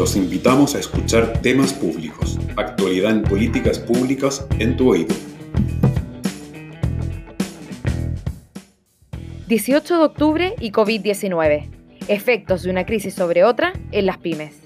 [0.00, 5.14] Los invitamos a escuchar temas públicos, actualidad en políticas públicas en tu oído.
[9.46, 11.68] 18 de octubre y COVID-19.
[12.08, 14.62] Efectos de una crisis sobre otra en las pymes.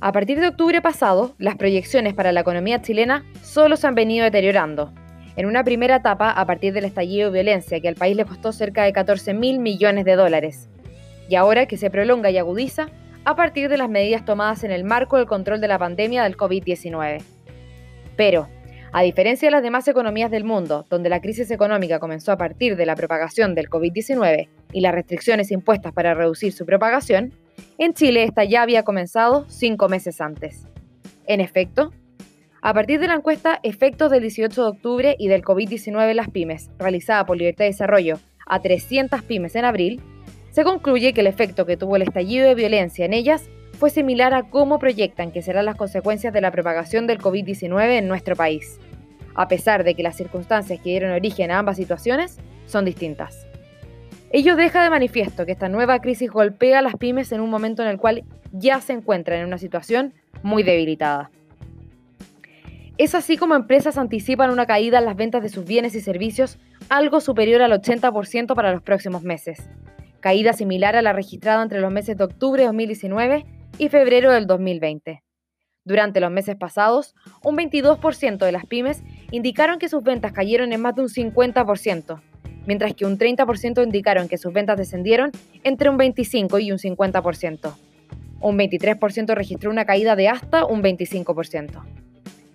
[0.00, 4.22] A partir de octubre pasado, las proyecciones para la economía chilena solo se han venido
[4.22, 4.94] deteriorando.
[5.34, 8.52] En una primera etapa, a partir del estallido de violencia que al país le costó
[8.52, 10.68] cerca de 14 mil millones de dólares.
[11.28, 12.88] Y ahora que se prolonga y agudiza,
[13.26, 16.36] a partir de las medidas tomadas en el marco del control de la pandemia del
[16.36, 17.20] COVID-19.
[18.16, 18.46] Pero,
[18.92, 22.76] a diferencia de las demás economías del mundo, donde la crisis económica comenzó a partir
[22.76, 27.32] de la propagación del COVID-19 y las restricciones impuestas para reducir su propagación,
[27.78, 30.64] en Chile esta ya había comenzado cinco meses antes.
[31.26, 31.92] En efecto,
[32.62, 36.30] a partir de la encuesta Efectos del 18 de octubre y del COVID-19 en las
[36.30, 40.00] pymes, realizada por Libertad y Desarrollo a 300 pymes en abril,
[40.56, 44.32] se concluye que el efecto que tuvo el estallido de violencia en ellas fue similar
[44.32, 48.80] a cómo proyectan que serán las consecuencias de la propagación del COVID-19 en nuestro país,
[49.34, 53.46] a pesar de que las circunstancias que dieron origen a ambas situaciones son distintas.
[54.30, 57.82] Ello deja de manifiesto que esta nueva crisis golpea a las pymes en un momento
[57.82, 61.30] en el cual ya se encuentran en una situación muy debilitada.
[62.96, 66.56] Es así como empresas anticipan una caída en las ventas de sus bienes y servicios
[66.88, 69.68] algo superior al 80% para los próximos meses,
[70.20, 73.46] caída similar a la registrada entre los meses de octubre de 2019
[73.78, 75.22] y febrero del 2020.
[75.84, 77.14] Durante los meses pasados,
[77.44, 82.20] un 22% de las pymes indicaron que sus ventas cayeron en más de un 50%,
[82.66, 85.30] mientras que un 30% indicaron que sus ventas descendieron
[85.62, 87.74] entre un 25 y un 50%.
[88.40, 91.84] Un 23% registró una caída de hasta un 25%.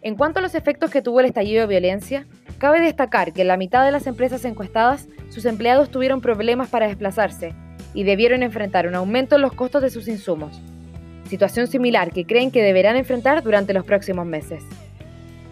[0.01, 2.27] En cuanto a los efectos que tuvo el estallido de violencia,
[2.61, 6.85] cabe destacar que en la mitad de las empresas encuestadas, sus empleados tuvieron problemas para
[6.85, 7.55] desplazarse
[7.95, 10.61] y debieron enfrentar un aumento en los costos de sus insumos,
[11.27, 14.63] situación similar que creen que deberán enfrentar durante los próximos meses.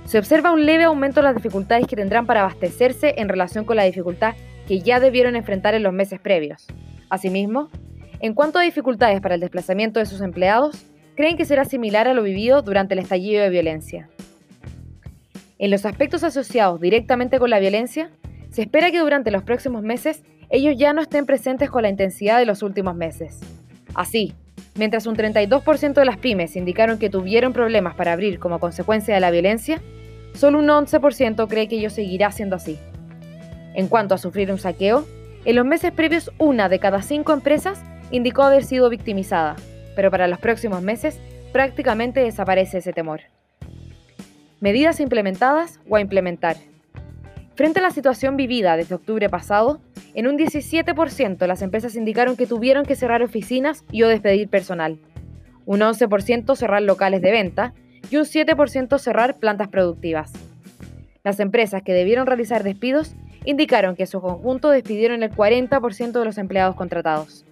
[0.05, 3.77] Se observa un leve aumento en las dificultades que tendrán para abastecerse en relación con
[3.77, 4.35] la dificultad
[4.67, 6.67] que ya debieron enfrentar en los meses previos.
[7.09, 7.69] Asimismo,
[8.19, 12.13] en cuanto a dificultades para el desplazamiento de sus empleados, creen que será similar a
[12.13, 14.09] lo vivido durante el estallido de violencia.
[15.59, 18.09] En los aspectos asociados directamente con la violencia,
[18.49, 22.39] se espera que durante los próximos meses ellos ya no estén presentes con la intensidad
[22.39, 23.41] de los últimos meses.
[23.93, 24.33] Así,
[24.75, 29.19] mientras un 32% de las pymes indicaron que tuvieron problemas para abrir como consecuencia de
[29.19, 29.81] la violencia,
[30.33, 32.79] solo un 11% cree que ello seguirá siendo así.
[33.73, 35.05] En cuanto a sufrir un saqueo,
[35.43, 39.57] en los meses previos una de cada cinco empresas indicó haber sido victimizada,
[39.93, 41.19] pero para los próximos meses
[41.51, 43.19] prácticamente desaparece ese temor
[44.59, 46.57] medidas implementadas o a implementar.
[47.55, 49.81] Frente a la situación vivida desde octubre pasado,
[50.13, 54.99] en un 17% las empresas indicaron que tuvieron que cerrar oficinas y o despedir personal,
[55.65, 57.73] un 11% cerrar locales de venta
[58.09, 60.31] y un 7% cerrar plantas productivas.
[61.23, 63.13] Las empresas que debieron realizar despidos
[63.45, 67.45] indicaron que en su conjunto despidieron el 40% de los empleados contratados.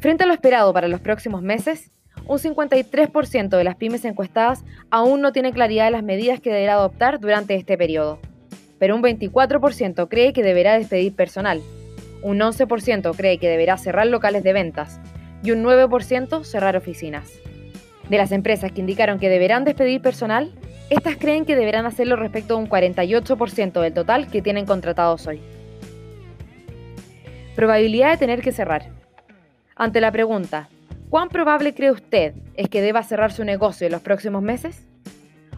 [0.00, 1.90] Frente a lo esperado para los próximos meses,
[2.26, 6.74] un 53% de las pymes encuestadas aún no tiene claridad de las medidas que deberá
[6.74, 8.18] adoptar durante este periodo,
[8.78, 11.62] pero un 24% cree que deberá despedir personal,
[12.22, 15.00] un 11% cree que deberá cerrar locales de ventas
[15.42, 17.30] y un 9% cerrar oficinas.
[18.08, 20.52] De las empresas que indicaron que deberán despedir personal,
[20.90, 25.40] estas creen que deberán hacerlo respecto a un 48% del total que tienen contratados hoy.
[27.56, 28.90] Probabilidad de tener que cerrar.
[29.74, 30.68] Ante la pregunta,
[31.10, 34.84] ¿Cuán probable cree usted es que deba cerrar su negocio en los próximos meses?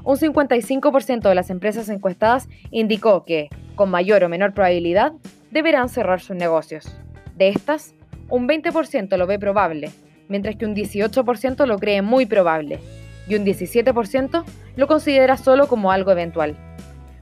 [0.05, 5.13] Un 55% de las empresas encuestadas indicó que, con mayor o menor probabilidad,
[5.51, 6.95] deberán cerrar sus negocios.
[7.35, 7.95] De estas,
[8.29, 9.91] un 20% lo ve probable,
[10.29, 12.81] mientras que un 18% lo cree muy probable
[13.27, 14.45] y un 17%
[14.77, 16.57] lo considera solo como algo eventual.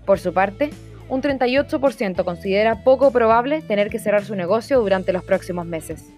[0.04, 0.70] Por su parte,
[1.08, 6.12] un 38% considera poco probable tener que cerrar su negocio durante los próximos meses.